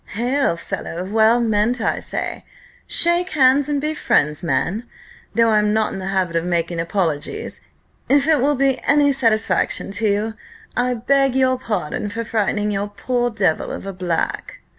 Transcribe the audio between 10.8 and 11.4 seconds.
beg